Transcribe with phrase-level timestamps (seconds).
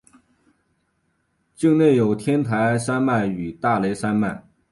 [1.53, 4.43] 境内有天台山脉与大雷山脉。